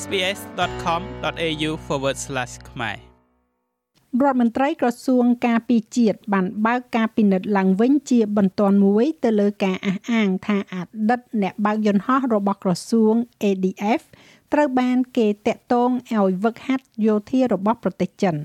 [0.00, 1.70] sbs.com.au/
[2.70, 2.96] ខ្មែរ
[4.22, 14.02] រដ្ឋមន្ត្រីក្រសួងការពារជាតិបានបើកការពិនិត្យឡើងវិញជាបន្ទាន់មួយទៅលើការអះអាងថាអតីតអ្នកបើកយន្តហោះរបស់ក្រសួង ADF
[14.52, 18.36] ត្រូវបានគេតាក់ទងឲ្យវឹកហាត់យោធារបស់ប្រទេសចិន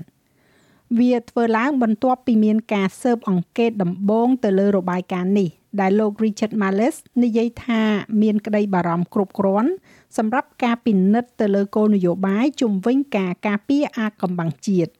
[0.98, 7.81] វាធ្វើឡើងបន្ទាប់ពីមានការស៊ើបអង្កេតដំបូងទៅលើរបាយការណ៍នេះ ដែលលោក Richard Marles និយាយថា
[8.21, 9.71] មានក្តីបារម្ភគ្រប់គ្រាន់
[10.17, 14.91] សម្រាប់ការពិនិត្យទៅលើគោលនយោបាយជំវិញការការពារអាកំបាំងជាតិ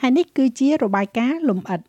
[0.00, 1.80] ហើយនេះគឺជារបាយការណ៍លំអិត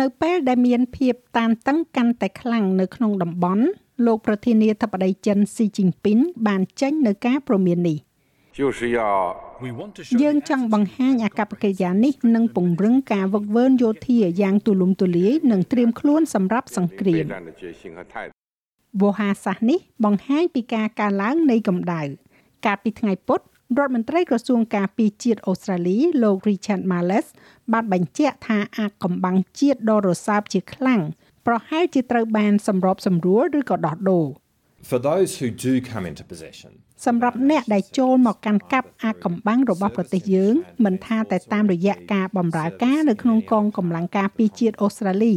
[0.00, 3.64] នៅពេលដែលមានភាពតានតឹងកាន់តែខ្លាំងនៅក្នុងតំបន់
[4.06, 7.98] លោកប្រធានាធិបតីចិនស៊ីជីនពីនបានចេញនៅការព្រមាននេះ
[8.58, 9.00] 就是要
[10.21, 17.25] យើងចង់បង្ហាញអាកប្បកិរិយានេះនឹងពង្រឹងការវឹកវើយោធាយ៉ាងទូលំទូលាយនិងត្រៀមខ្លួនសម្រាប់សង្គ្រាម
[19.01, 22.01] វោហាសាសនេះបង្ហាញពីការកើនឡើងនៃកម្ដៅ
[22.65, 23.41] កាលពីថ្ងៃពុធ
[23.77, 27.27] រដ្ឋមន្ត្រីក្រសួងការពារជាតិអូស្ត្រាលីលោក Richard Marles
[27.73, 31.01] បានបញ្ជាក់ថាអាកំបាំងជាតិដ៏រសើបជាខ្លាំង
[31.47, 34.27] ប្រហែលជាត្រូវបានសម្របសម្រួលឬក៏ដោះដូរ
[34.89, 36.71] For those who do come into possession
[37.05, 40.53] សម្រាប់អ្នកដែលចូលមកកាន់កាប់អាកំបាំងរបស់ប្រទេសយើង
[40.85, 45.35] មិនថាតែតាមរយៈការបម្រើការនៅក្នុងកងកម្លាំងការពារជាតិអូស្ត្រាលី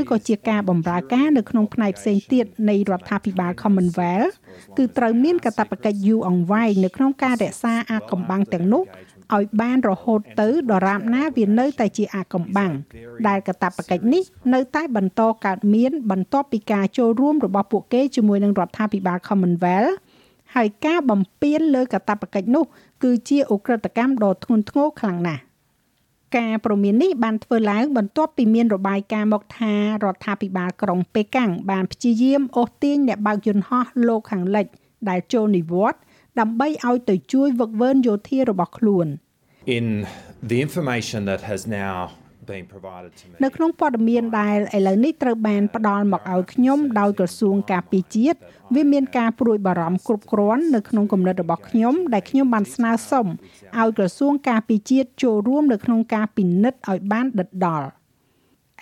[0.00, 4.34] ឬក៏ជាការបម្រើការនៅក្នុងផ្នែកផ្សេងទៀតនៃរដ្ឋាភិបាល Commonwealth
[4.76, 8.84] គឺត្រូវមានកាតព្វកិច្ចយូរអង្វែងនៅក្នុងការរក្សាអាកំបាំងទាំងនោះ
[9.36, 12.72] ឲ្យបានរហូតទៅដរាបណាវានៅតែជាអាកំបាំង
[13.28, 14.22] ដែលកាតព្វកិច្ចនេះ
[14.54, 19.94] នៅតែបន្តកើតមានបន្ទាប់ពីការចូលរួមរបស់ពួកគេជាមួយនឹងរដ្ឋាភិបាល Commonwealth
[20.54, 22.64] ហើយការបំពេញលើកាតព្វកិច្ចនោះ
[23.02, 25.42] គឺជាអ ுக ្រិតកម្មដ៏ធ្ងន់ធ្ងរខ្លាំងណាស់
[26.38, 34.66] ការប្រមាននេះបានធ្វើឡើងបន្ទាប់ពីមានរបាយការណ៍មកថារដ្ឋាភិបាលក្រុងប៉េកាំងបានព្យាយាមអូសទាញអ្នកបើកយន្តហោះលោកខាងលិច
[35.08, 36.00] ដែលចូលនិវត្តន៍
[36.40, 39.06] ដើម្បីឲ្យទៅជួយវឹកវើយោធារបស់ខ្លួន
[39.76, 39.86] In
[40.50, 41.98] the information that has now
[43.44, 48.38] នៅក្នុងព័ត៌មានដែលឥឡូវនេះត្រូវបានផ្ដល់មកឲ្យខ្ញុំដោយក្រសួងការពារជាតិ
[48.74, 57.88] វាមានការព្រួយបារម្ភគ្រប់គ្រាន់នៅក្នុងគំនិតរបស់ខ្ញុំដែលខ្ញុំបានស្នើសុំឲ្យក្រសួងការពារជាតិចូលរួមនៅក្នុងការពិនិត្យឲ្យបានដិតដល់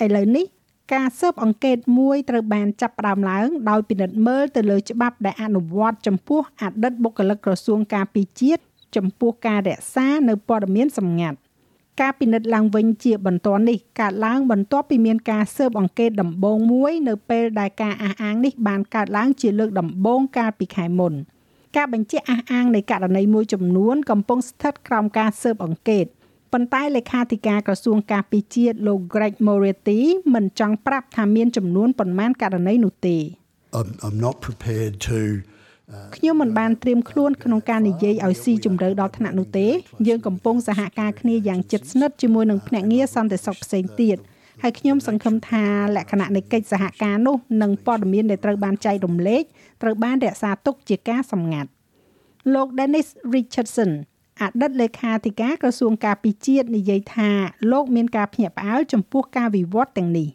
[0.05, 0.47] ឥឡូវនេះ
[0.95, 8.63] ការស៊ើបអង្កេតមួយត្រូវបានចាប់ផ្ដើមឡើងដោយពិនិត្យមើលទៅលើច្បាប់ដែលអនុវត្តចំពោះអតីតបុគ្គលិកក្រសួងការពារជាតិ
[8.97, 11.39] ចំពោះការរក្សានៅព័ត៌មានសម្ងាត់
[12.01, 21.13] ការពិនិត្យឡើងវិញជាបន្ទាន់នេះកើតឡើងបន្ទាប់ពីមានការស៊ើបអង្កេតដំបូងមួយនៅពេលដែលការអះអាងនេះបានកើតឡើងជាលើកដំបូងកាលពីខែមុន
[21.77, 26.07] ការបញ្ជាក់អះអាងនៃករណីមួយចំនួនកំពុងស្ថិតក្រោមការស៊ើបអង្កេត
[26.53, 29.99] ប៉ុន្តែលេខាធិការក្រសួងការពារជាតិលោក Greg Moretti
[30.35, 33.17] មិនចង់ប្រាប់ថាមានចំនួនប៉ុន្មានករណីនោះទេ
[33.79, 35.21] I'm, I'm not prepared to
[36.17, 39.67] ខ្ញុំមិនបានត្រៀមខ្លួនក្នុងការនិយាយឲ្យស៊ីជម្រៅដល់ថ្នាក់នោះទេ
[40.09, 44.17] យើងកំពុងសហការគ្នាយ៉ាងជិតស្និទ្ធជាមួយនឹងភ្នាក់ងារសន្តិសុខផ្សេងទៀត
[44.63, 45.65] ហើយខ្ញុំសង្ឃឹមថា
[45.97, 49.43] លក្ខណៈនៃកិច្ចសហការនោះនិងព័ត៌មានដែលត្រូវបានចែករំលែក
[49.83, 51.71] ត្រូវបានរក្សាទុកជាការសម្ងាត់
[52.55, 53.91] លោក Dennis Richardson
[54.43, 57.31] អតីតលេខាធិការក្រសួងការពារជាតិនិយាយថា
[57.73, 60.29] លោកមានការភ្ញាក់ផ្អើលចំពោះការវិវត្តទាំងនេះ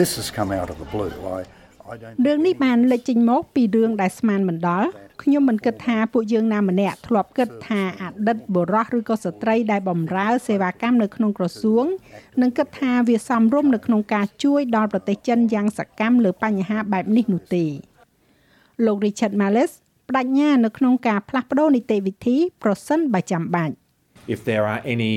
[0.00, 1.40] This has come out of the blue I
[2.26, 4.88] រឿងនេះបានលេចចេញមកពីរឿងដែលស្មានមិនដល់
[5.22, 11.84] ខ្ញុំមិនគិតថាពួកយើងណាម្នាក់ធ្លាប់គិតថាអតីតបុរសឬក៏ស្ត្រីដែលបម្រើសេវាកម្មនៅក្នុងក្រសួង
[12.42, 17.64] នឹងគិតថាវាសមរម្យនៅក្នុងការជួយដល់ប្រទេសចិនយ៉ាងសកម្មលើបញ្ហាបែបនេះនោះទេ
[18.84, 19.72] លោក Richard Marles
[20.14, 23.74] បដិញ្ញានៅក្នុងការផ្លាស់ប្ដូរនីតិវិធីប្រសិនបើចាំបាច់
[24.34, 25.12] If there are any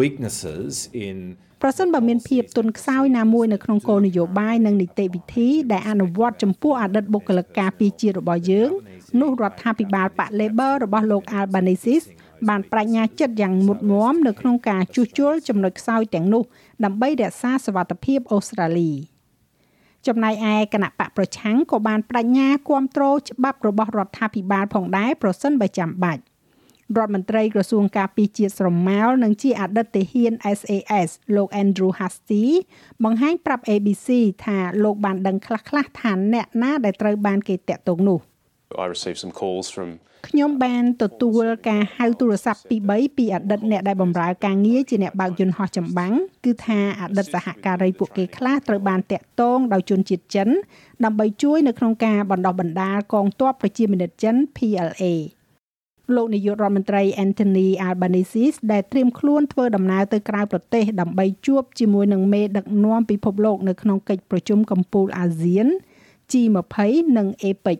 [0.00, 0.72] weaknesses
[1.06, 1.16] in
[1.62, 8.70] ប្រសិនបើមានភាពទន់ខ្សោយណាមួយនៅក្នុងគោលនយោបាយនិងនីតិវិធីដែលអនុវត្តចំពោះអតីតបុគ្គលិកការពារជាតិរបស់យើង
[9.20, 12.06] នោះរដ្ឋាភិបាលប៉ា Labor របស់លោក Albanese
[12.48, 16.42] បានបញ្ញាចិត្តយ៉ាងមុតមមនៅក្នុងការជួសជុលចំណុចខ្សោយទាំងនោះ
[16.84, 18.92] ដើម្បីរក្សាសវត្ថិភាពអូស្ត្រាលី
[20.08, 26.22] ចំណែកឯគណៈបកប្រឆាំងក៏បានបញ្ញាគ្រប់គ្រងច្បាប់របស់រដ្ឋាភិបាលផងដែរប្រសិនបើចាំបាច់
[26.96, 32.44] រដ្ឋមន្ត្រីក្រសួងការពារជាតិស្រមោលនិងជាអតីតទាហាន SAS លោក Andrew Hasty
[33.04, 34.08] បង្ហាញប្រាប់ ABC
[34.44, 38.20] ថាលោកបានដឹងខ្លះៗថាអ្នកណាដែលត្រូវបានគេតាក់ទងនោះ
[38.84, 39.88] I received some calls from
[40.26, 46.12] ខ្ញុំបានទទួលការហៅទូរស័ព្ទពី3ពីអតីតអ្នកដែលបម្រើការងារជាអ្នកបើកយន្តហោះចម្បាំង
[46.44, 50.48] គឺថាអតីតសហការីពួកគេខ្លះត្រូវបានតាក់ទងដោយជនជាតិចិន
[51.04, 55.04] ដើម្បីជួយនៅក្នុងការបណ្ដោះបណ្ដាលកងទ័ពប្រជាមានិតចិន PLA
[56.16, 65.66] លោកនាយករដ្ឋមន្ត្រី Anthony Albanese ដែលត្រៀមខ្លួនធ្វើដំណើរទៅក្រៅប្រទេសដើម្បីជួបជាមួយនឹងមេដឹកនាំពិភពលោកនៅក្នុងកិច្ចប្រជុំកំពូលអាស៊ាន
[66.30, 66.76] G20
[67.16, 67.78] និង APEC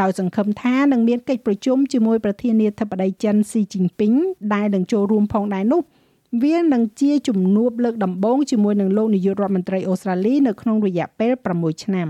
[0.00, 4.12] ដោយសង្ឃឹមថានឹងមានកិច្ចប្រជុំជាមួយប្រធានាធិបតីចិនស៊ីជីនពីង
[4.54, 5.82] ដែលនឹងចូលរួមផងដែរនោះ
[6.44, 12.08] វានឹងជាជំនួបលើកដំបូងជាមួយនឹងលោកនាយករដ្ឋមន្ត្រីអូស្ត្រាលីនៅក្នុងរយៈពេល6ឆ្នាំ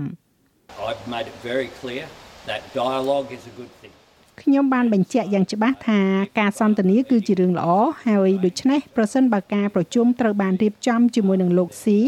[0.89, 2.03] I've made it very clear
[2.49, 3.93] that dialogue is a good thing.
[4.41, 5.99] ខ្ញុំបានបញ្ជាក់យ៉ាងច្បាស់ថា
[6.39, 7.67] ការសន្ទនាគឺជារឿងល្អ
[8.05, 11.99] ហើយដូច្នេះប្រសិនបើការប្រជុំត្រូវបានរៀបចំជាមួយនឹងលោកស៊ី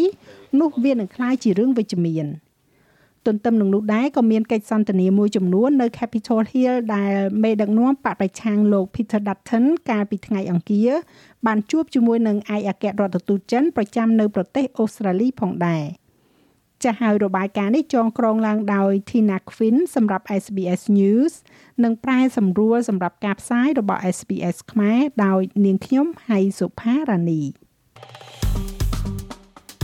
[0.60, 2.28] នោះវានឹងក្លាយជារឿងវិជ្ជមាន
[3.28, 7.14] ទន្ទឹមនឹងនោះដែរក៏មានកិច្ចសន្ទនាមួយចំនួននៅ Capitol Hill ដែល
[7.44, 10.90] មេដឹកនាំបកប្រឆាំងលោក Peter Dutton កាលពីថ្ងៃអង្គារ
[11.46, 15.86] បានជួបជាមួយនឹងឯកអគ្គរដ្ឋទូតចិនប្រចាំនៅប្រទេសអូស្ត្រាលីផងដែរ
[16.84, 21.34] ចាស់ហើយរបាយការណ៍នេះចងក្រងឡើងដោយ Tina Quinn សម្រាប់ SBS News
[21.84, 27.42] និងប្រែសម្រួលសម្រាប់ការផ្សាយរបស់ SBS ខ្មែរដោយនាងខ្ញុំហៃសុផារ៉ានី